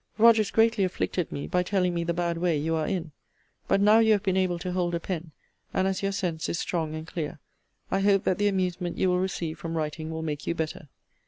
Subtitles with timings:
[0.17, 3.11] Rogers greatly afflicted me, by telling me the bad way you are in.
[3.67, 5.29] But now you have been able to hold a pen,
[5.75, 7.37] and as your sense is strong and clear,
[7.91, 10.87] I hope that the amusement you will receive from writing will make you better.